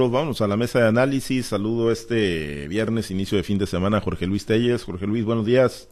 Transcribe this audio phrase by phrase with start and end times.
[0.00, 1.46] Vamos a la mesa de análisis.
[1.46, 4.84] Saludo este viernes, inicio de fin de semana, Jorge Luis Telles.
[4.84, 5.88] Jorge Luis, buenos días.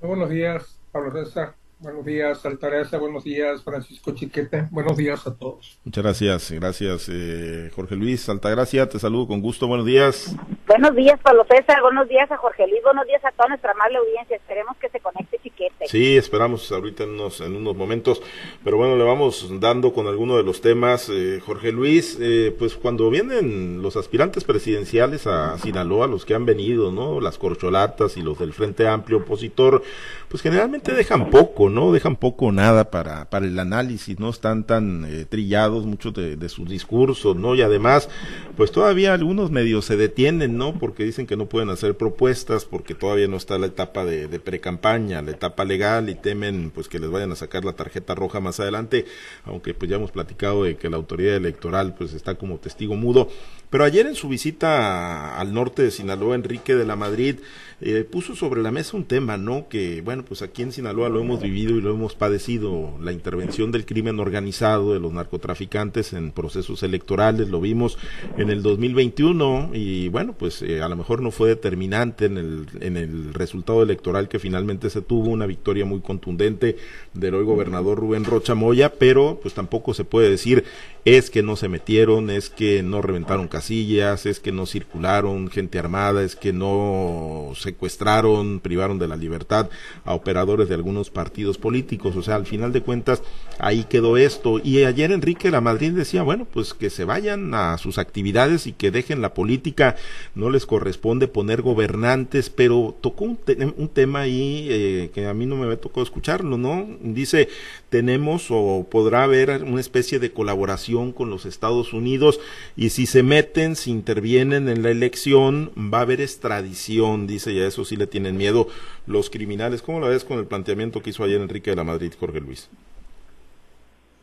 [0.00, 1.56] buenos días, Pablo César.
[1.82, 2.96] Buenos días, Altareza.
[2.96, 4.68] Buenos días, Francisco Chiquete.
[4.70, 5.80] Buenos días a todos.
[5.84, 6.52] Muchas gracias.
[6.52, 8.28] Gracias, eh, Jorge Luis.
[8.28, 9.66] Altagracia, te saludo con gusto.
[9.66, 10.36] Buenos días.
[10.68, 11.82] Buenos días, Pablo César.
[11.82, 12.80] Buenos días a Jorge Luis.
[12.84, 14.36] Buenos días a toda nuestra amable audiencia.
[14.36, 15.88] Esperemos que se conecte Chiquete.
[15.88, 18.22] Sí, esperamos ahorita en unos, en unos momentos.
[18.62, 21.08] Pero bueno, le vamos dando con alguno de los temas.
[21.12, 26.46] Eh, Jorge Luis, eh, pues cuando vienen los aspirantes presidenciales a Sinaloa, los que han
[26.46, 27.20] venido, ¿no?
[27.20, 29.82] Las corcholatas y los del Frente Amplio opositor,
[30.28, 31.92] pues generalmente dejan poco, ¿no?
[31.92, 34.30] Dejan poco o nada para, para el análisis, ¿no?
[34.30, 37.54] Están tan eh, trillados muchos de, sus discursos, ¿no?
[37.54, 38.08] Y además,
[38.56, 40.78] pues todavía algunos medios se detienen, ¿no?
[40.78, 44.40] Porque dicen que no pueden hacer propuestas, porque todavía no está la etapa de, de
[44.40, 48.40] pre-campaña, la etapa legal, y temen, pues, que les vayan a sacar la tarjeta roja
[48.40, 49.06] más adelante,
[49.44, 53.28] aunque pues ya hemos platicado de que la autoridad electoral, pues, está como testigo mudo.
[53.72, 57.36] Pero ayer en su visita al norte de Sinaloa, Enrique de la Madrid,
[57.80, 59.66] eh, puso sobre la mesa un tema, ¿no?
[59.68, 63.72] Que, bueno, pues aquí en Sinaloa lo hemos vivido y lo hemos padecido, la intervención
[63.72, 67.96] del crimen organizado, de los narcotraficantes en procesos electorales, lo vimos
[68.36, 72.66] en el 2021 y, bueno, pues eh, a lo mejor no fue determinante en el,
[72.80, 76.76] en el resultado electoral que finalmente se tuvo, una victoria muy contundente
[77.14, 80.62] del hoy gobernador Rubén Rocha Moya, pero pues tampoco se puede decir
[81.04, 85.78] es que no se metieron, es que no reventaron casillas, es que no circularon gente
[85.78, 89.70] armada, es que no secuestraron, privaron de la libertad
[90.04, 92.16] a operadores de algunos partidos políticos.
[92.16, 93.22] O sea, al final de cuentas,
[93.60, 94.58] ahí quedó esto.
[94.62, 98.72] Y ayer Enrique la Madrid decía, bueno, pues que se vayan a sus actividades y
[98.72, 99.94] que dejen la política.
[100.34, 105.34] No les corresponde poner gobernantes, pero tocó un, te un tema ahí eh, que a
[105.34, 106.88] mí no me tocado escucharlo, ¿no?
[107.00, 107.48] Dice,
[107.90, 112.40] tenemos o podrá haber una especie de colaboración con los Estados Unidos
[112.76, 117.66] y si se meten, intervienen en la elección, va a haber extradición, dice, y a
[117.66, 118.68] eso sí le tienen miedo
[119.06, 119.82] los criminales.
[119.82, 122.70] ¿Cómo la ves con el planteamiento que hizo ayer Enrique de la Madrid, Jorge Luis?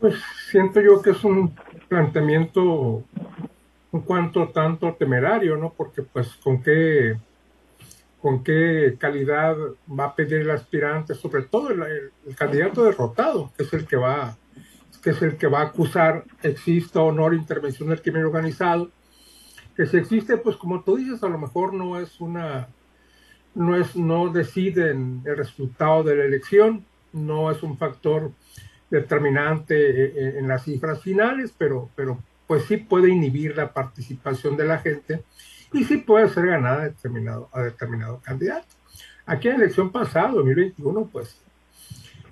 [0.00, 0.14] Pues
[0.50, 1.54] siento yo que es un
[1.88, 3.04] planteamiento
[3.92, 5.72] un cuanto tanto temerario, ¿no?
[5.76, 7.16] Porque pues con qué
[8.22, 9.56] con qué calidad
[9.88, 14.36] va a pedir el aspirante, sobre todo el candidato derrotado, que es el que va
[15.02, 18.90] que es el que va a acusar exista o no la intervención del crimen organizado,
[19.80, 22.68] que si existe, pues como tú dices, a lo mejor no es una,
[23.54, 28.30] no es, no deciden el resultado de la elección, no es un factor
[28.90, 34.80] determinante en, las cifras finales, pero, pero pues sí puede inhibir la participación de la
[34.80, 35.22] gente
[35.72, 38.68] y sí puede ser ganada a determinado, a determinado candidato.
[39.24, 41.40] Aquí en la elección pasada, 2021, pues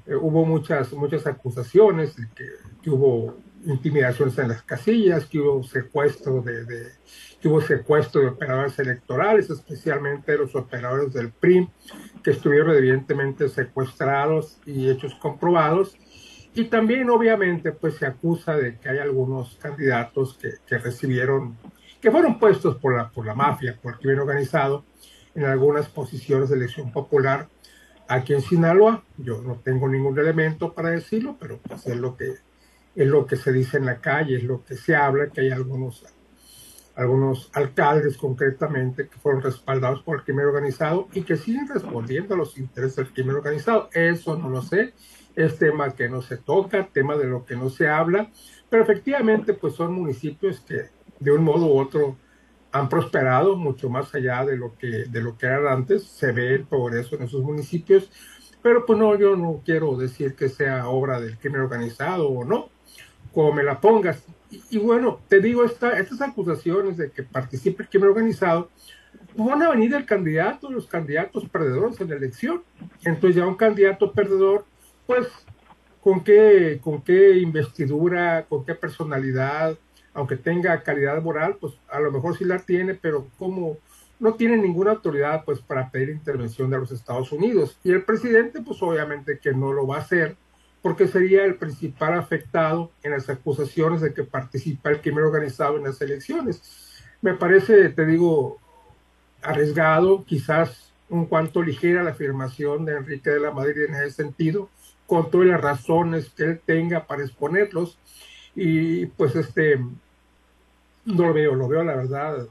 [0.07, 6.41] eh, hubo muchas, muchas acusaciones de que, hubo intimidaciones en las casillas, que hubo secuestro
[6.43, 6.87] de, de,
[7.41, 11.69] que hubo secuestro de operadores electorales, especialmente los operadores del PRI,
[12.23, 15.97] que estuvieron evidentemente secuestrados y hechos comprobados.
[16.55, 21.57] Y también, obviamente, pues se acusa de que hay algunos candidatos que, que recibieron,
[22.01, 24.85] que fueron puestos por la, por la mafia, por el crimen organizado,
[25.35, 27.49] en algunas posiciones de elección popular
[28.09, 29.05] aquí en Sinaloa.
[29.19, 32.35] Yo no tengo ningún elemento para decirlo, pero pues es lo que
[32.99, 35.51] es lo que se dice en la calle, es lo que se habla, que hay
[35.51, 36.05] algunos
[36.97, 42.37] algunos alcaldes concretamente que fueron respaldados por el crimen organizado y que siguen respondiendo a
[42.37, 43.89] los intereses del crimen organizado.
[43.93, 44.95] Eso no lo sé,
[45.37, 48.33] es tema que no se toca, tema de lo que no se habla,
[48.69, 50.87] pero efectivamente pues son municipios que
[51.21, 52.17] de un modo u otro
[52.73, 56.57] han prosperado mucho más allá de lo que de lo que eran antes se ve
[56.57, 58.11] el progreso en esos municipios
[58.63, 62.69] pero pues no yo no quiero decir que sea obra del crimen organizado o no
[63.33, 64.25] como me la pongas.
[64.71, 68.71] Y, bueno te digo esta, estas acusaciones de que participe el crimen organizado
[69.37, 72.63] pues van a venir el candidato los candidatos perdedores en la elección.
[73.05, 74.65] Entonces ya un candidato perdedor
[75.07, 75.29] pues
[76.03, 79.77] con qué con qué investidura con qué personalidad
[80.19, 83.79] aunque tenga calidad moral, pues a lo mejor sí la tiene, pero como
[84.19, 87.79] no tiene ninguna autoridad pues para pedir intervención de los Estados Unidos.
[87.85, 90.37] Y el presidente pues obviamente que no lo va a hacer
[90.83, 95.85] porque sería el principal afectado en las acusaciones de que participa el crimen organizado en
[95.85, 96.63] las elecciones.
[97.21, 98.59] Me parece, te digo,
[99.43, 104.69] arriesgado, quizás un cuanto ligera la afirmación de Enrique de la Madrid en ese sentido,
[105.07, 107.99] con todas las razones que él tenga para exponerlos.
[108.55, 112.47] Y pues este, no lo veo, lo veo la verdad,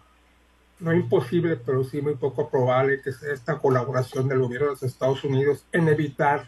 [0.79, 4.83] no imposible, pero sí muy poco probable que sea esta colaboración del gobierno de los
[4.83, 6.47] Estados Unidos en evitar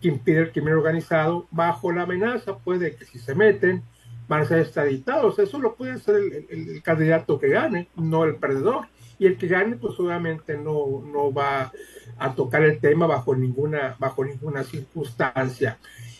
[0.00, 3.82] que impida el crimen organizado bajo la amenaza, puede que si se meten,
[4.28, 5.38] van a ser extraditados.
[5.38, 6.16] Eso lo puede hacer
[6.48, 8.86] el, candidato que gane, no el perdedor.
[9.18, 11.72] Y el que gane, pues obviamente no, no va
[12.18, 15.78] a tocar el tema bajo ninguna, bajo ninguna circunstancia.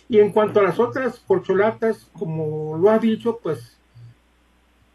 [0.09, 3.79] Y en cuanto a las otras corcholatas, como lo ha dicho, pues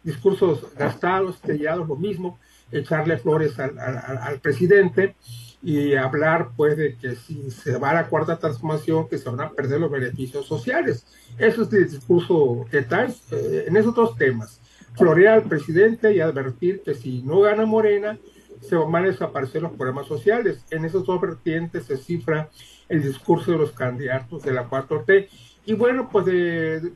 [0.04, 2.38] discursos gastados, sellados, lo mismo,
[2.70, 5.16] echarle flores al, al presidente
[5.66, 9.40] y hablar pues de que si se va a la cuarta transformación que se van
[9.40, 11.04] a perder los beneficios sociales.
[11.38, 14.60] Eso es el discurso que está eh, en esos dos temas.
[14.96, 18.16] Florear al presidente y advertir que si no gana Morena,
[18.60, 20.64] se van a desaparecer los problemas sociales.
[20.70, 22.48] En esos dos vertientes se cifra
[22.88, 25.28] el discurso de los candidatos de la 4T.
[25.64, 26.94] Y bueno, pues del,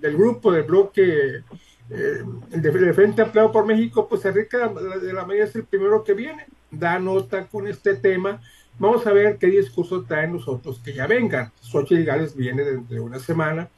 [0.00, 1.42] grupo, del bloque
[1.90, 6.14] eh, el de Frente por México, pues Enrique de la María es el primero que
[6.14, 8.40] viene da nota con este tema.
[8.78, 11.52] Vamos a ver qué discurso traen nosotros que ya vengan.
[11.60, 13.68] Xochitl Gales viene dentro de una semana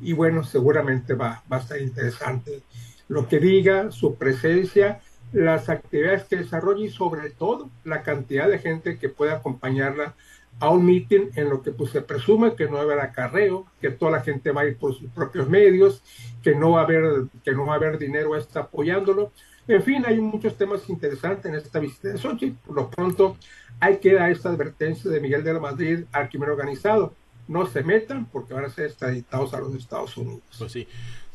[0.00, 2.62] y bueno, seguramente va, va a estar interesante
[3.08, 5.00] lo que diga, su presencia,
[5.32, 10.14] las actividades que desarrolle y sobre todo la cantidad de gente que pueda acompañarla
[10.60, 13.66] a un mitin en lo que pues se presume que no va a haber acarreo,
[13.80, 16.02] que toda la gente va a ir por sus propios medios,
[16.42, 19.32] que no va a haber, que no va a haber dinero está apoyándolo.
[19.68, 22.50] En fin, hay muchos temas interesantes en esta visita de Sochi.
[22.50, 23.36] Por lo pronto,
[23.78, 27.12] hay que dar esta advertencia de Miguel de la Madrid al crimen organizado.
[27.46, 30.42] No se metan porque van a ser extraditados a los Estados Unidos.
[30.58, 30.88] Pues sí.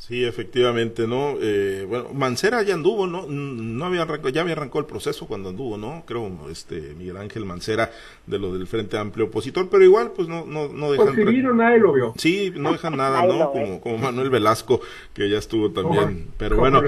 [0.06, 1.36] Sí, efectivamente, ¿no?
[1.42, 3.26] Eh, bueno, Mancera ya anduvo, ¿no?
[3.26, 6.04] No había arrancado, ya había arrancado el proceso cuando anduvo, ¿no?
[6.06, 7.90] Creo, este, Miguel Ángel Mancera
[8.28, 11.16] de lo del Frente Amplio Opositor, pero igual, pues no, no, no dejan.
[11.16, 12.14] Pues si vino, nadie lo vio.
[12.18, 13.50] Sí, no dejan nada, ¿no?
[13.54, 14.82] Como, como Manuel Velasco,
[15.14, 16.28] que ya estuvo también.
[16.38, 16.82] pero bueno,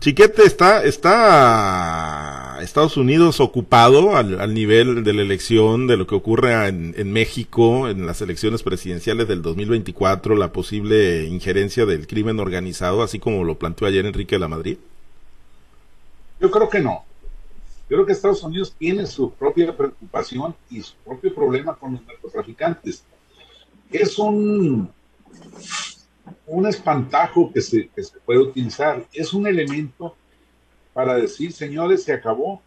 [0.00, 6.14] Chiquete está, está Estados Unidos ocupado al, al, nivel de la elección, de lo que
[6.14, 12.45] ocurre en, en México, en las elecciones presidenciales del 2024, la posible injerencia del crimen
[12.46, 14.78] organizado, así como lo planteó ayer Enrique de la Madrid?
[16.40, 17.04] Yo creo que no.
[17.88, 22.06] Yo creo que Estados Unidos tiene su propia preocupación y su propio problema con los
[22.06, 23.04] narcotraficantes.
[23.90, 24.90] Es un,
[26.46, 29.06] un espantajo que se, que se puede utilizar.
[29.12, 30.16] Es un elemento
[30.92, 32.60] para decir, señores, se acabó.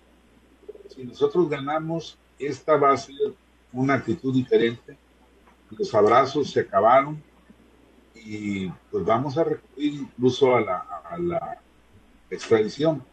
[0.87, 3.15] Si nosotros ganamos, esta va a ser
[3.73, 4.97] una actitud diferente.
[5.77, 7.21] Los abrazos se acabaron,
[8.25, 10.77] y pues vamos a recurrir incluso a la,
[11.09, 11.61] a la
[12.29, 13.03] extradición.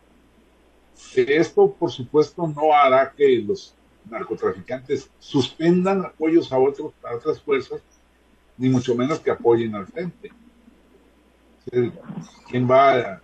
[1.15, 3.75] Esto, por supuesto, no hará que los
[4.11, 7.81] narcotraficantes suspendan apoyos a, otros, a otras fuerzas,
[8.57, 10.31] ni mucho menos que apoyen al frente.
[12.49, 13.21] ¿Quién va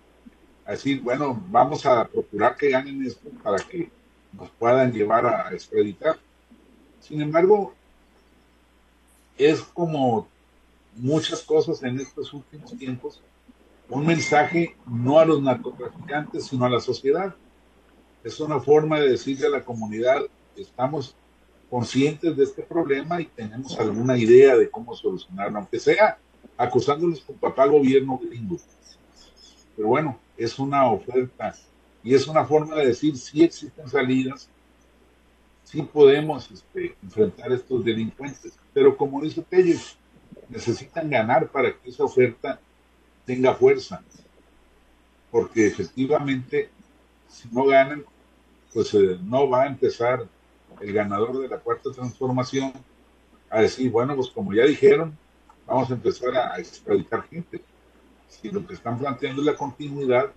[0.65, 3.89] a, decir, bueno, vamos a procurar que ganen esto para que
[4.33, 6.17] nos puedan llevar a extraditar?
[6.99, 7.73] Sin embargo,
[9.37, 10.27] es como
[10.95, 13.21] muchas cosas en estos últimos tiempos,
[13.89, 17.35] un mensaje no a los narcotraficantes, sino a la sociedad.
[18.23, 20.21] Es una forma de decirle a la comunidad,
[20.55, 21.15] estamos
[21.69, 26.17] conscientes de este problema y tenemos alguna idea de cómo solucionarlo, aunque sea
[26.57, 28.57] acusándoles con papá gobierno gringo.
[29.75, 31.55] Pero bueno, es una oferta
[32.03, 34.49] y es una forma de decir si existen salidas,
[35.63, 38.53] si podemos este, enfrentar a estos delincuentes.
[38.73, 39.97] Pero como dice Telles,
[40.49, 42.59] necesitan ganar para que esa oferta
[43.25, 44.01] tenga fuerza.
[45.31, 46.69] Porque efectivamente,
[47.27, 48.03] si no ganan,
[48.73, 50.25] pues eh, no va a empezar
[50.81, 52.73] el ganador de la cuarta transformación
[53.49, 55.17] a decir, bueno, pues como ya dijeron,
[55.65, 57.61] vamos a empezar a, extraditar gente.
[58.27, 60.31] Si lo que están planteando es la continuidad,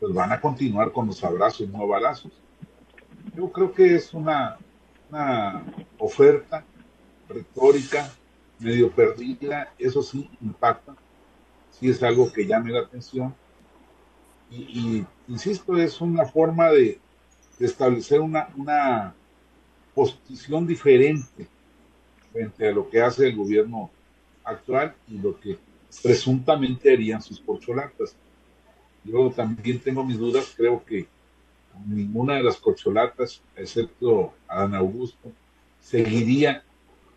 [0.00, 2.32] pues van a continuar con los abrazos, no balazos.
[3.36, 4.58] Yo creo que es una
[5.98, 6.64] oferta
[7.28, 8.10] retórica
[8.58, 10.94] medio perdida, eso sí impacta,
[11.70, 13.34] sí es algo que llame la atención.
[14.50, 17.00] Y, insisto, es una forma de,
[17.58, 19.14] establecer una, una
[19.94, 21.48] posición diferente
[22.32, 23.90] frente a lo que hace el gobierno
[24.42, 25.56] actual y lo que
[26.02, 28.16] presuntamente harían sus corcholatas.
[29.04, 31.06] Yo también tengo mis dudas, creo que
[31.86, 35.32] ninguna de las corcholatas, excepto Adán Augusto,
[35.80, 36.64] seguiría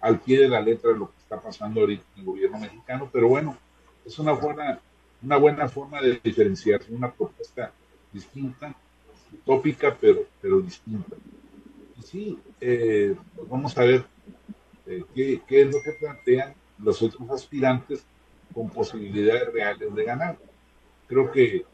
[0.07, 3.27] al pie de la letra lo que está pasando ahorita en el gobierno mexicano, pero
[3.27, 3.57] bueno,
[4.05, 4.79] es una buena,
[5.21, 7.73] una buena forma de diferenciarse, una propuesta
[8.13, 8.73] distinta,
[9.33, 11.15] utópica, pero, pero distinta.
[11.99, 14.05] Y sí, eh, pues vamos a ver
[14.85, 18.05] eh, qué, qué es lo que plantean los otros aspirantes
[18.53, 20.37] con posibilidades reales de ganar.
[21.07, 21.65] Creo que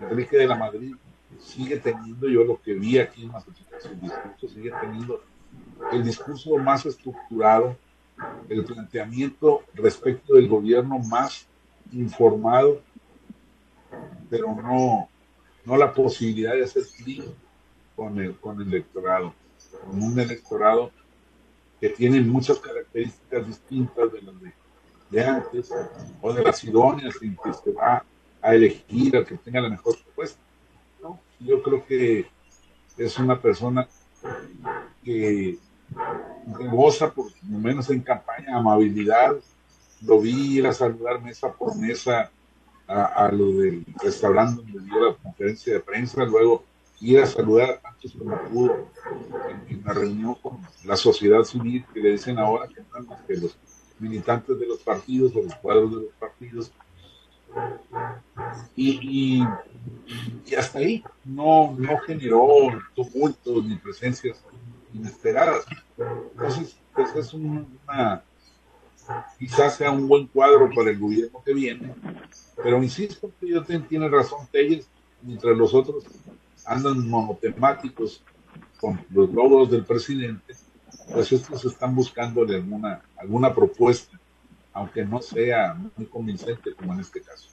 [0.00, 0.96] Enrique de la Madrid
[1.38, 3.88] sigue teniendo, yo lo que vi aquí en Massachusetts,
[4.52, 5.22] sigue teniendo
[5.92, 7.76] el discurso más estructurado,
[8.48, 11.46] el planteamiento respecto del gobierno más
[11.92, 12.80] informado,
[14.28, 15.08] pero no,
[15.64, 17.24] no la posibilidad de hacer clic
[17.96, 19.34] con el, con el electorado,
[19.86, 20.90] con un electorado
[21.80, 24.34] que tiene muchas características distintas de las
[25.10, 25.72] de, antes,
[26.20, 28.04] o de las idóneas en que se va
[28.42, 30.40] a elegir al que tenga la mejor propuesta.
[31.02, 31.18] ¿no?
[31.40, 32.26] Yo creo que
[32.96, 33.88] es una persona
[35.04, 35.58] que
[36.70, 39.36] goza, por lo menos en campaña, amabilidad.
[40.02, 42.30] Lo vi ir a saludar mesa por mesa
[42.86, 46.64] a, lo del restaurante donde dio la conferencia de prensa, luego
[47.00, 48.88] ir a saludar antes como pudo
[49.68, 53.36] en, la reunión con la sociedad civil, que le dicen ahora que no más que
[53.36, 53.56] los
[53.98, 56.72] militantes de los partidos o los cuadros de los partidos.
[58.76, 59.42] Y,
[60.46, 64.42] y, hasta ahí no, no generó tumultos ni presencias
[64.98, 65.64] inesperadas.
[65.96, 68.22] Entonces, pues es una,
[69.38, 71.94] quizás sea un buen cuadro para el gobierno que viene,
[72.56, 74.88] pero insisto que yo tiene razón Telles,
[75.22, 76.04] mientras los otros
[76.64, 78.22] andan monotemáticos
[78.80, 80.54] con los logros del presidente,
[81.12, 84.18] pues estos están buscando alguna, alguna propuesta,
[84.72, 87.48] aunque no sea muy convincente como en este caso.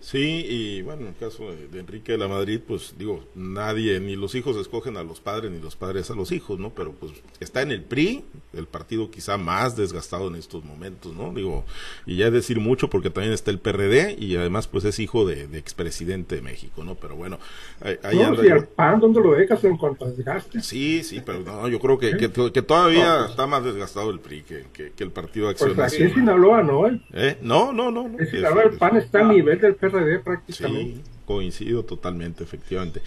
[0.00, 4.16] Sí, y bueno, en el caso de, Enrique de la Madrid, pues digo, nadie, ni
[4.16, 6.70] los hijos escogen a los padres, ni los padres a los hijos, ¿no?
[6.70, 11.34] Pero pues está en el PRI, el partido quizá más desgastado en estos momentos, ¿no?
[11.34, 11.64] Digo,
[12.06, 15.44] y ya decir mucho porque también está el PRD y además pues es hijo de,
[15.58, 16.94] expresidente de México, ¿no?
[16.94, 17.38] Pero bueno,
[17.82, 18.42] ahí, no, anda.
[18.42, 20.62] el PAN, ¿dónde lo dejas en cuanto a desgaste?
[20.62, 24.64] Sí, sí, pero no, yo creo que, que, todavía está más desgastado el PRI que,
[24.72, 27.38] que, el Partido de Acción pues aquí en Sinaloa no, ¿eh?
[27.42, 28.08] No, no, no.
[28.08, 29.89] no en Sinaloa el PAN está a nivel del PRD
[30.24, 30.94] prácticamente.
[30.96, 33.02] Sí, coincido totalmente, efectivamente.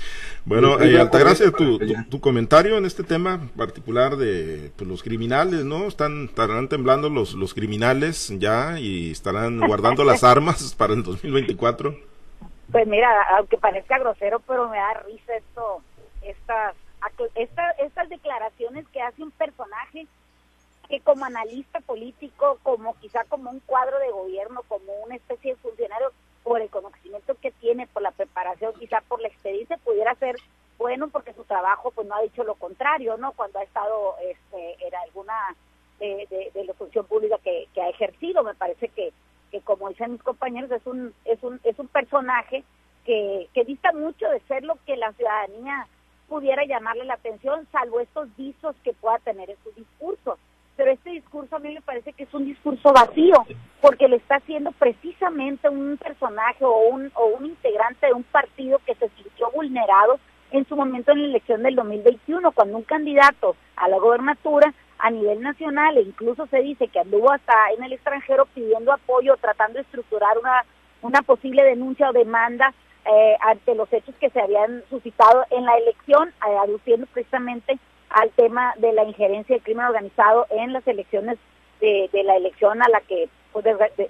[0.45, 1.77] Bueno, eh, Altagracia, tu,
[2.09, 5.87] tu, comentario en este tema particular de pues, los criminales, ¿no?
[5.87, 11.95] Están, estarán temblando los, los criminales ya y estarán guardando las armas para el 2024.
[12.71, 15.81] Pues mira, aunque parezca grosero, pero me da risa esto,
[16.23, 16.75] estas,
[17.77, 20.07] estas declaraciones que hace un personaje
[20.89, 25.57] que como analista político, como quizá como un cuadro de gobierno, como una especie de
[25.57, 26.11] funcionario,
[26.43, 30.35] por el conocimiento que tiene, por la preparación, quizá por la experiencia, pudiera ser
[30.77, 33.31] bueno porque su trabajo pues no ha dicho lo contrario, ¿no?
[33.33, 35.55] Cuando ha estado este, en alguna
[35.99, 39.13] de, de, la función pública que, ha ejercido, me parece que,
[39.51, 42.63] que como dicen mis compañeros, es un, es un, es un personaje
[43.05, 45.87] que, que dista mucho de ser lo que la ciudadanía
[46.27, 50.37] pudiera llamarle la atención, salvo estos visos que pueda tener en su discurso
[50.93, 53.45] este discurso a mí me parece que es un discurso vacío,
[53.81, 58.79] porque le está haciendo precisamente un personaje o un, o un integrante de un partido
[58.85, 60.19] que se sintió vulnerado
[60.51, 65.09] en su momento en la elección del 2021, cuando un candidato a la gobernatura a
[65.09, 69.75] nivel nacional e incluso se dice que anduvo hasta en el extranjero pidiendo apoyo, tratando
[69.75, 70.63] de estructurar una,
[71.01, 72.73] una posible denuncia o demanda
[73.05, 77.77] eh, ante los hechos que se habían suscitado en la elección, eh, aduciendo precisamente
[78.13, 81.37] al tema de la injerencia del crimen organizado en las elecciones
[81.81, 83.65] de, la elección a la que, pues,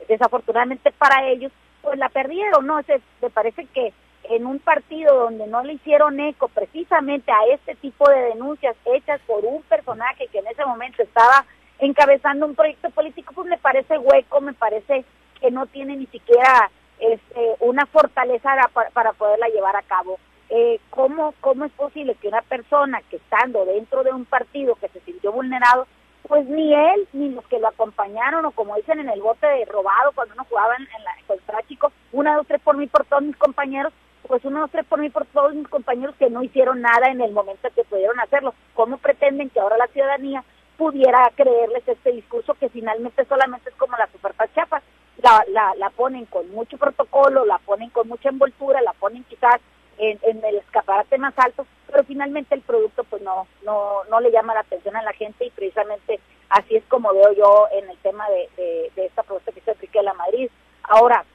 [0.07, 2.83] desafortunadamente para ellos, pues la perdieron, ¿no?
[2.83, 3.91] Se, me parece que
[4.25, 9.19] en un partido donde no le hicieron eco precisamente a este tipo de denuncias hechas
[9.25, 11.45] por un personaje que en ese momento estaba
[11.79, 15.03] encabezando un proyecto político, pues me parece hueco, me parece
[15.41, 16.69] que no tiene ni siquiera
[16.99, 18.55] este, una fortaleza
[18.93, 20.19] para poderla llevar a cabo
[20.55, 24.87] eh, ¿cómo, ¿cómo es posible que una persona que estando dentro de un partido que
[24.89, 25.87] se sintió vulnerado,
[26.27, 29.65] pues ni él ni los que lo acompañaron, o como dicen en el bote de
[29.65, 33.23] robado cuando uno jugaba en la contra chicos, una, dos, tres por mí, por todos
[33.23, 33.91] mis compañeros,
[34.27, 37.21] pues uno, dos, tres por mí, por todos mis compañeros que no hicieron nada en
[37.21, 38.53] el momento que pudieron hacerlo.
[38.75, 40.43] ¿Cómo pretenden que ahora la ciudadanía
[40.77, 44.83] pudiera creerles este discurso que finalmente solamente es como la superfachapa?
[45.17, 49.59] La, la, la ponen con mucho protocolo, la ponen con mucha envoltura, la ponen quizás
[49.97, 54.53] en, el escaparate más alto, pero finalmente el producto pues no, no, no le llama
[54.53, 56.19] la atención a la gente y precisamente
[56.49, 59.99] así es como veo yo en el tema de, de, esta propuesta que se aplique
[59.99, 60.49] a la Madrid.
[60.83, 61.25] Ahora,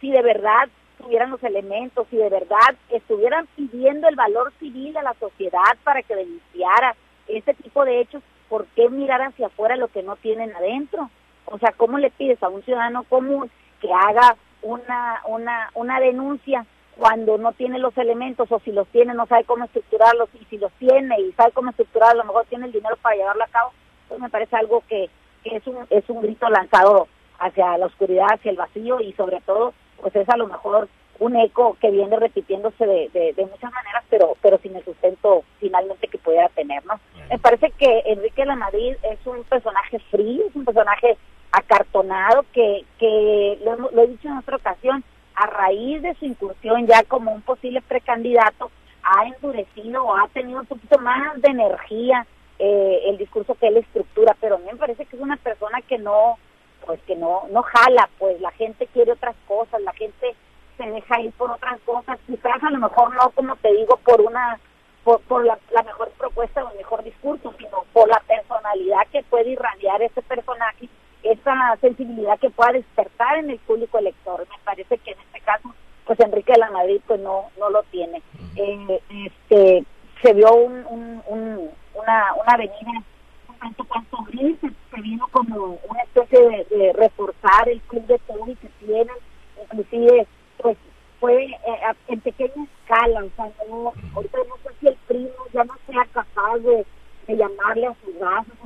[0.00, 5.02] si de verdad tuvieran los elementos, si de verdad estuvieran pidiendo el valor civil a
[5.02, 6.94] la sociedad para que denunciara
[7.26, 11.10] ese tipo de hechos, ¿por qué mirar hacia afuera lo que no tienen adentro?
[11.46, 13.50] O sea, ¿cómo le pides a un ciudadano común
[13.80, 19.14] que haga una, una, una denuncia cuando no tiene los elementos o si los tiene
[19.14, 22.46] no sabe cómo estructurarlos y si los tiene y sabe cómo estructurar a lo mejor
[22.46, 23.72] tiene el dinero para llevarlo a cabo
[24.08, 25.10] pues me parece algo que,
[25.44, 27.06] es un es un grito lanzado
[27.38, 31.36] hacia la oscuridad hacia el vacío y sobre todo pues es a lo mejor un
[31.36, 36.18] eco que viene repitiéndose de, de, muchas maneras pero pero sin el sustento finalmente que
[36.18, 36.98] pudiera tener no
[37.28, 41.16] me parece que Enrique de la Madrid es un personaje frío es un personaje
[41.54, 46.86] acartonado que, que lo, lo he dicho en otra ocasión, a raíz de su incursión
[46.86, 48.70] ya como un posible precandidato,
[49.02, 52.26] ha endurecido o ha tenido un poquito más de energía
[52.58, 55.82] eh, el discurso que él estructura, pero a mí me parece que es una persona
[55.82, 56.38] que no,
[56.86, 60.34] pues que no, no jala, pues la gente quiere otras cosas, la gente
[60.76, 64.20] se deja ir por otras cosas, quizás a lo mejor no, como te digo, por
[64.20, 64.58] una,
[65.02, 69.22] por, por la, la mejor propuesta o el mejor discurso, sino por la personalidad que
[69.24, 70.88] puede irradiar ese personaje,
[71.24, 74.40] esa sensibilidad que pueda despertar en el público elector.
[74.40, 77.82] Me parece que en este caso, pues Enrique de la Madrid pues no, no lo
[77.84, 78.22] tiene.
[78.56, 79.84] Eh, este,
[80.22, 83.02] se vio un, un, un una, una avenida
[83.48, 88.18] un tanto cuanto gris, se, vino como una especie de, de, reforzar el club de
[88.20, 89.14] Toby que tienen,
[89.62, 90.26] inclusive
[90.58, 90.76] pues
[91.20, 95.64] fue eh, en pequeña escala, o sea, no, ahorita no sé si el primo ya
[95.64, 96.86] no sea capaz de,
[97.26, 98.63] de llamarle a sus sea,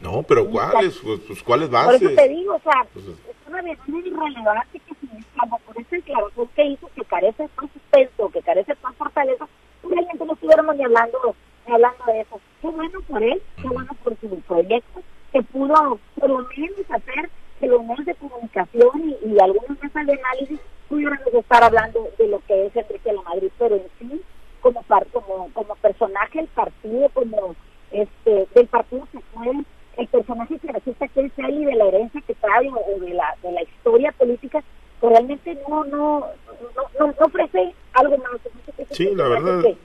[0.00, 0.98] no, pero ¿cuáles?
[0.98, 2.00] Pues, pues, ¿cuáles bases?
[2.00, 5.08] Por eso te digo, o sea, pues, es una avenida irrelevante que se
[5.38, 8.94] como por esa declaración que hizo que carece de tan suspenso, que carece de tan
[8.94, 9.48] fortaleza,
[9.82, 11.34] realmente no estuviéramos ni hablando
[11.66, 12.40] hablando de eso.
[12.60, 17.30] Qué bueno por él, qué bueno por su proyecto, que pudo por lo menos hacer
[17.60, 22.28] que los medios de comunicación y, y algunas mesas de análisis pudieran estar hablando de
[22.28, 24.22] lo que es Enrique la Madrid, pero en sí,
[24.60, 27.54] como, par, como, como personaje del partido, como
[27.90, 29.52] este del partido que fue
[29.96, 31.84] el personaje que resulta que es él y de la
[32.74, 34.62] o de la, de la historia política,
[35.00, 36.26] pues realmente no, no,
[36.74, 38.40] no, no, no ofrece algo más.
[38.90, 39.62] Sí, la verdad.
[39.62, 39.76] Que,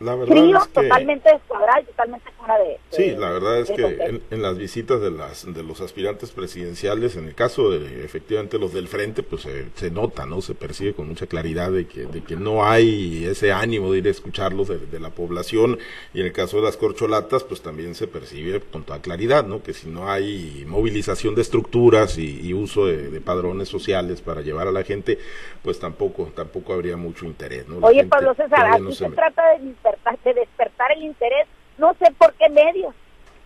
[0.00, 3.70] la verdad frío, es que, totalmente descuadrado y totalmente de, de Sí, la verdad es
[3.70, 8.04] que en, en las visitas de las de los aspirantes presidenciales, en el caso de
[8.04, 10.40] efectivamente los del frente, pues se, se nota, ¿no?
[10.40, 14.06] Se percibe con mucha claridad de que, de que no hay ese ánimo de ir
[14.06, 15.78] a escucharlos de, de la población
[16.14, 19.62] y en el caso de las corcholatas, pues también se percibe con toda claridad, ¿no?
[19.62, 24.40] Que si no hay movilización de estructuras y, y uso de, de padrones sociales para
[24.40, 25.18] llevar a la gente,
[25.62, 27.80] pues tampoco tampoco habría mucho interés, ¿no?
[27.80, 31.46] La Oye, Pablo César, aquí no se me- trata de despertar, de despertar el interés,
[31.78, 32.94] no sé por qué medios,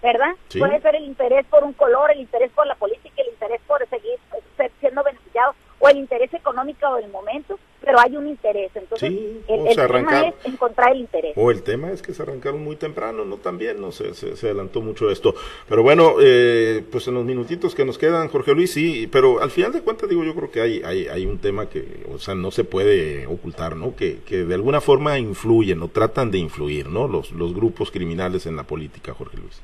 [0.02, 0.32] ¿verdad?
[0.48, 0.58] Sí.
[0.58, 3.86] Puede ser el interés por un color, el interés por la política, el interés por
[3.88, 7.58] seguir eh, ser- siendo beneficiado, o el interés económico del momento,
[7.92, 8.70] pero hay un interés.
[8.74, 11.32] Entonces, Sí, el, tema es encontrar el interés.
[11.36, 13.36] O el tema es que se arrancaron muy temprano, ¿no?
[13.36, 15.34] También, no sé, se, se adelantó mucho esto.
[15.68, 19.50] Pero bueno, eh, pues en los minutitos que nos quedan, Jorge Luis, sí, pero al
[19.50, 22.34] final de cuentas, digo, yo creo que hay, hay, hay un tema que, o sea,
[22.34, 23.94] no se puede ocultar, ¿no?
[23.94, 27.08] Que, que de alguna forma influyen o tratan de influir, ¿no?
[27.08, 29.60] Los, los grupos criminales en la política, Jorge Luis.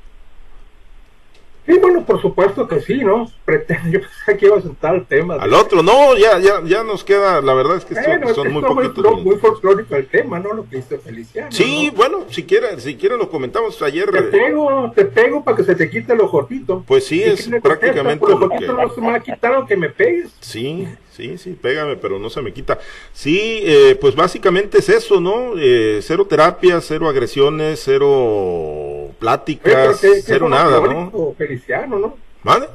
[1.69, 3.31] Sí, bueno, por supuesto que sí, ¿no?
[3.45, 5.35] Pretendo, yo pensé que iba a sentar el tema.
[5.35, 7.93] de- Al otro, no, ya, ya, ya nos queda, la verdad es que
[8.33, 9.41] son, muy muy, poquitos muy minutos.
[9.41, 10.53] folclórico el tema, ¿no?
[10.53, 11.51] Lo que dice Feliciano.
[11.51, 11.97] Sí, ¿no?
[11.97, 14.09] bueno, si quiere, si quiere lo comentamos ayer.
[14.09, 16.83] Te pego, te pego para que se te quite lo cortito.
[16.87, 17.69] Pues sí, ¿Y es contesta?
[17.69, 20.31] prácticamente lo cortito que- no se me ha quitado que me pegues.
[20.39, 22.79] Sí, sí, sí, pégame, pero no se me quita.
[23.13, 25.51] Sí, eh, pues básicamente es eso, ¿no?
[25.57, 31.33] Eh, cero terapia, cero agresiones, cero Oye, pero pláticas, cero nada, ¿no?
[31.37, 32.17] Feliciano, ¿no?
[32.43, 32.67] ¿Vale?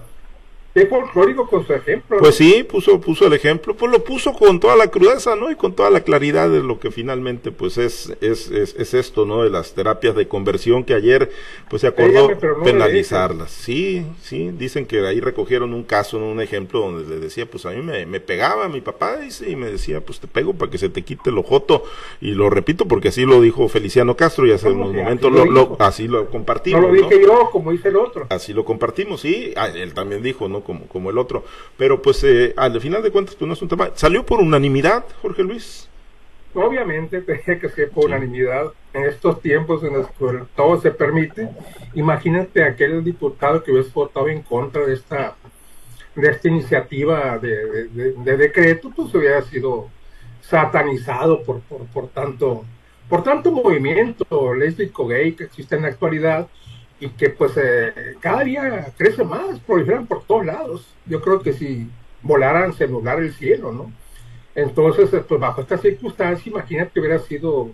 [0.74, 2.16] Qué folclórico con su ejemplo.
[2.18, 5.50] Pues sí, puso, puso el ejemplo, pues lo puso con toda la crudeza, ¿no?
[5.50, 9.24] Y con toda la claridad de lo que finalmente, pues es, es, es, es esto,
[9.24, 9.44] ¿no?
[9.44, 11.30] De las terapias de conversión que ayer,
[11.70, 13.52] pues se acordó no penalizarlas.
[13.52, 16.26] Sí, sí, dicen que ahí recogieron un caso, ¿no?
[16.30, 19.54] un ejemplo donde le decía, pues a mí me, me pegaba mi papá, dice, y
[19.54, 21.84] me decía, pues te pego para que se te quite el ojoto.
[22.20, 25.38] Y lo repito porque así lo dijo Feliciano Castro y hace ¿Cómo unos momentos así
[25.38, 26.94] lo lo, lo- así lo No compartimos, lo ¿no?
[26.94, 28.26] dije yo, como dice el otro.
[28.28, 30.63] Así lo compartimos, sí, ah, él también dijo, ¿no?
[30.64, 31.44] Como, como el otro.
[31.76, 33.90] Pero pues eh, al final de cuentas, pues no es un tema.
[33.94, 35.88] Salió por unanimidad, Jorge Luis.
[36.56, 41.48] Obviamente tenía que ser por unanimidad en estos tiempos en los que todo se permite.
[41.94, 45.36] Imagínate aquel diputado que hubiese votado en contra de esta
[46.14, 49.88] de esta iniciativa de, de- de- de decreto, pues hubiera sido
[50.40, 52.64] satanizado por, por, por tanto
[53.08, 56.46] por tanto movimiento lésbico gay que existe en la actualidad
[57.00, 60.94] y que pues eh, cada día crece más, proliferan por todos lados.
[61.06, 61.88] Yo creo que si
[62.22, 63.92] volaran se nublara el cielo, ¿no?
[64.54, 67.70] Entonces, eh, pues bajo esta circunstancia, imagínate que hubiera sido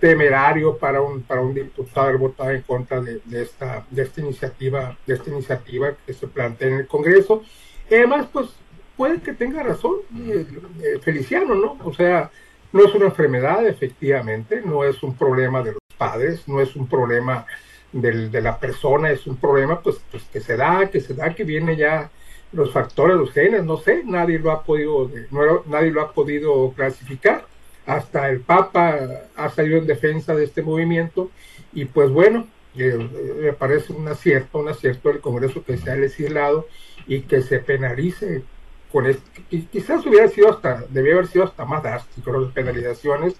[0.00, 4.20] temerario para un para un diputado haber votado en contra de, de esta de esta
[4.20, 7.42] iniciativa de esta iniciativa que se plantea en el Congreso.
[7.90, 8.48] Y además, pues
[8.96, 10.46] puede que tenga razón eh,
[10.82, 11.78] eh, Feliciano, ¿no?
[11.84, 12.30] O sea,
[12.72, 16.88] no es una enfermedad, efectivamente, no es un problema de los padres, no es un
[16.88, 17.46] problema
[17.94, 21.34] del, de la persona, es un problema pues, pues que se da, que se da,
[21.34, 22.10] que viene ya
[22.52, 26.72] los factores, los genes, no sé, nadie lo ha podido, no, nadie lo ha podido
[26.76, 27.46] clasificar.
[27.86, 28.98] Hasta el Papa
[29.36, 31.30] ha salido en defensa de este movimiento
[31.72, 36.66] y pues bueno, me parece un acierto, un acierto del Congreso que se ha legislado
[37.06, 38.42] y que se penalice
[38.90, 39.22] con esto.
[39.70, 43.34] Quizás hubiera sido hasta, debía haber sido hasta más drástico las penalizaciones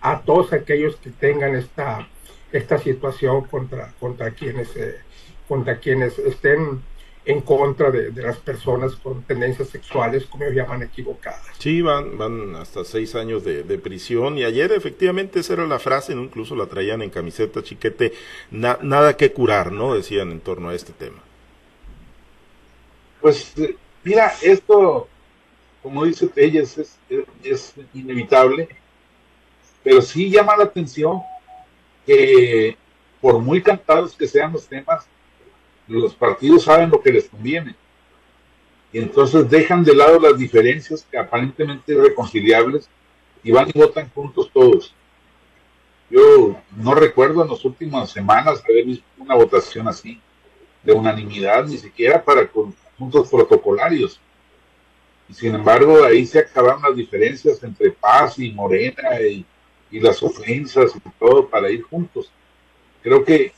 [0.00, 2.08] a todos aquellos que tengan esta,
[2.52, 4.98] esta situación contra, contra quienes eh,
[5.50, 6.80] contra quienes estén
[7.24, 11.44] en contra de, las personas con tendencias sexuales, como ellos llaman, equivocadas.
[11.58, 16.14] Sí, van, van hasta seis años de, prisión y ayer efectivamente esa era la frase,
[16.14, 16.22] ¿no?
[16.22, 18.12] incluso la traían en camiseta chiquete,
[18.50, 19.94] nada que curar, ¿no?
[19.94, 21.18] Decían en torno a este tema.
[23.20, 25.08] Pues eh, mira, esto,
[25.82, 26.96] como dice ella, es,
[27.42, 28.68] es inevitable,
[29.82, 31.20] pero sí llama la atención
[32.06, 32.76] que
[33.20, 35.06] por muy cantados que sean los temas,
[35.86, 37.74] los partidos saben lo que les conviene.
[38.92, 42.88] Y entonces dejan de lado las diferencias que aparentemente reconciliables
[43.42, 44.94] y van y votan juntos todos.
[46.10, 50.20] Yo no recuerdo en las últimas semanas haber visto una votación así,
[50.82, 52.50] de unanimidad, ni siquiera para
[52.98, 54.20] puntos protocolarios.
[55.28, 59.44] Y sin embargo, ahí se acabaron las diferencias entre Paz y Morena y,
[59.90, 62.30] y las ofensas y todo para ir juntos.
[63.02, 63.52] Creo que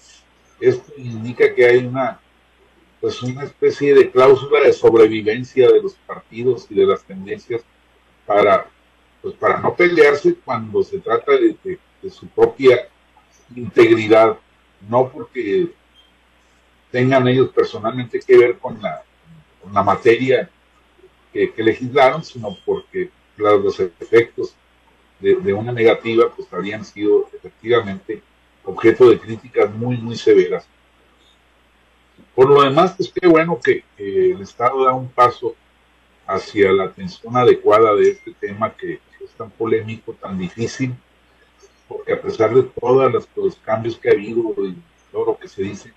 [0.60, 2.20] esto indica que hay una
[3.02, 7.62] pues una especie de cláusula de sobrevivencia de los partidos y de las tendencias
[8.24, 8.70] para,
[9.20, 12.88] pues para no pelearse cuando se trata de, su propia
[13.56, 14.38] integridad,
[14.88, 15.72] no porque
[16.92, 19.02] tengan ellos personalmente que ver con la,
[19.72, 20.48] la materia
[21.32, 24.54] que, legislaron, sino porque los efectos
[25.22, 28.22] de, de, una negativa pues habrían sido efectivamente
[28.64, 30.66] objeto de críticas muy, muy severas.
[32.34, 35.54] Por lo demás, pues qué bueno que, el Estado da un paso
[36.26, 40.94] hacia la atención adecuada de este tema que, es tan polémico, tan difícil,
[41.86, 44.76] porque a pesar de todos los, cambios que ha habido y
[45.12, 45.92] todo lo que se dice,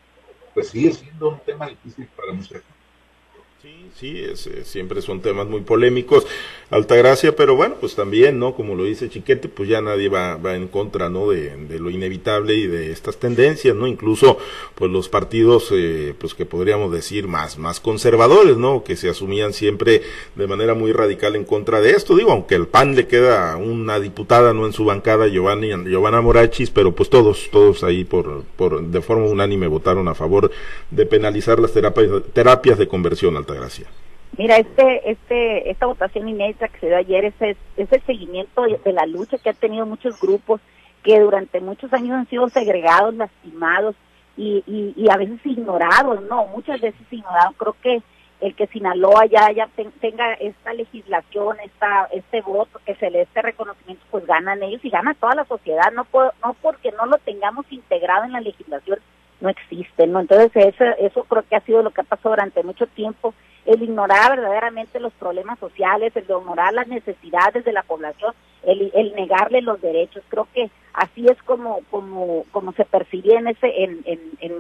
[0.53, 2.74] pues sigue siendo un tema difícil para mucha gente.
[3.65, 6.27] Sí, sí, es, siempre son temas muy polémicos,
[6.71, 8.55] Altagracia, pero bueno, pues también, ¿no?
[8.55, 11.29] Como lo dice Chiquete, pues ya nadie va, va en contra, ¿no?
[11.29, 13.87] De, de, lo inevitable y de estas tendencias, ¿no?
[13.87, 14.37] Incluso,
[14.73, 18.83] pues los partidos, eh, pues que podríamos decir más, más conservadores, ¿no?
[18.83, 20.01] Que se asumían siempre
[20.35, 23.99] de manera muy radical en contra de esto, digo, aunque el PAN le queda una
[23.99, 24.65] diputada, ¿no?
[24.65, 29.25] En su bancada, Giovanni, Giovanna Morachis, pero pues todos, todos ahí por, por, de forma
[29.25, 30.51] unánime votaron a favor
[30.91, 33.54] de penalizar las terapias, terapias de conversión, Altagracia.
[34.37, 38.93] Mira, este, este, esta votación inédita que se dio ayer es, es, el seguimiento de
[38.93, 40.59] la lucha que han tenido muchos grupos
[41.03, 43.95] que durante muchos años han sido segregados, lastimados
[44.35, 44.63] y,
[44.97, 47.55] y, a veces ignorados, no, muchas veces ignorados.
[47.57, 48.01] Creo que
[48.41, 49.69] el que Sinaloa ya, ya
[50.01, 54.83] tenga esta legislación, esta, este voto, que se le dé este reconocimiento, pues ganan ellos
[54.83, 56.05] y gana toda la sociedad, no,
[56.43, 58.99] no porque no lo tengamos integrado en la legislación,
[59.41, 60.19] no existe, ¿no?
[60.19, 63.33] Entonces eso, eso creo que ha sido lo que ha pasado durante mucho tiempo,
[63.65, 69.13] el ignorar verdaderamente los problemas sociales, el ignorar las necesidades de la población, el, el
[69.15, 74.01] negarle los derechos, creo que así es como como como se percibía en ese en,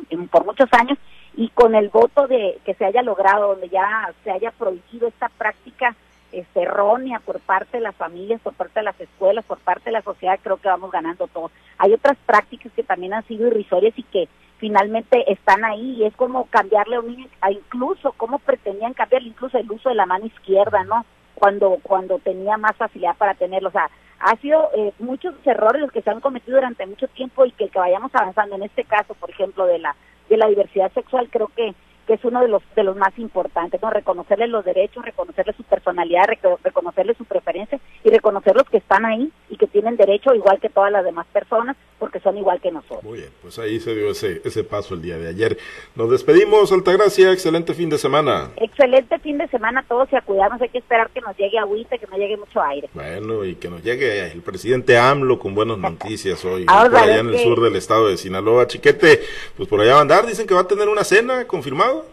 [0.09, 0.97] en, por muchos años
[1.35, 5.29] y con el voto de que se haya logrado donde ya se haya prohibido esta
[5.29, 5.95] práctica
[6.31, 9.93] este, errónea por parte de las familias, por parte de las escuelas, por parte de
[9.93, 11.51] la sociedad, creo que vamos ganando todos.
[11.77, 14.27] Hay otras prácticas que también han sido irrisorias y que
[14.65, 19.59] finalmente están ahí y es como cambiarle a un niño, incluso cómo pretendían cambiar incluso
[19.59, 21.05] el uso de la mano izquierda, ¿no?
[21.35, 25.91] Cuando cuando tenía más facilidad para tenerlo, o sea, ha sido eh, muchos errores los
[25.91, 29.13] que se han cometido durante mucho tiempo y que, que vayamos avanzando en este caso,
[29.13, 29.95] por ejemplo, de la
[30.29, 31.75] de la diversidad sexual, creo que
[32.07, 33.91] que es uno de los de los más importantes, ¿no?
[33.91, 36.25] Reconocerle los derechos, reconocerle su personalidad,
[36.63, 40.69] reconocerle su preferencia y reconocer los que están ahí y que tienen derecho igual que
[40.69, 43.03] todas las demás personas porque son igual que nosotros.
[43.03, 45.57] Muy bien, pues ahí se dio ese, ese paso el día de ayer.
[45.95, 48.51] Nos despedimos, Altagracia, excelente fin de semana.
[48.57, 51.57] Excelente fin de semana a todos y a cuidarnos, hay que esperar que nos llegue
[51.57, 52.89] agüita, que no llegue mucho aire.
[52.93, 57.29] Bueno, y que nos llegue el presidente AMLO con buenas noticias hoy, por allá en
[57.29, 58.67] el sur del estado de Sinaloa.
[58.67, 59.21] Chiquete,
[59.55, 62.05] pues por allá va a andar, dicen que va a tener una cena, confirmado.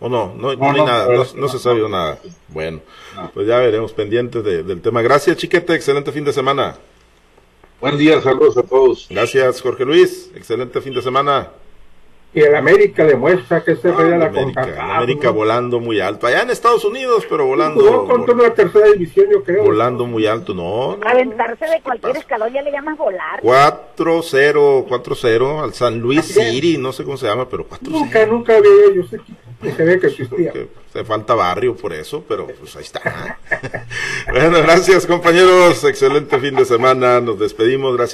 [0.00, 0.34] ¿O no?
[0.36, 2.18] No, no, hay nada, no, se sabe nada.
[2.48, 2.80] Bueno,
[3.32, 5.00] pues ya veremos pendientes del tema.
[5.02, 6.76] Gracias, Chiquete, excelente fin de semana.
[7.80, 9.06] Buen día, saludos a todos.
[9.10, 11.50] Gracias, Jorge Luis, excelente fin de semana.
[12.32, 16.26] Y el América demuestra que se ve la América, América volando muy alto.
[16.26, 18.06] Allá en Estados Unidos, pero volando.
[18.06, 19.62] contra la tercera división, yo creo.
[19.62, 20.98] Volando muy alto, no.
[21.06, 23.40] Aventarse de cualquier escalón ya le llamas volar.
[23.40, 27.78] 4-0, 4-0 al San Luis City, no sé cómo se llama, pero 4-0.
[27.82, 29.32] Nunca, nunca había yo sé que
[29.72, 30.52] se ve que existía.
[30.92, 33.38] Se falta barrio por eso, pero pues ahí está.
[34.30, 35.82] bueno, gracias compañeros.
[35.84, 37.20] Excelente fin de semana.
[37.20, 37.96] Nos despedimos.
[37.96, 38.12] Gracias.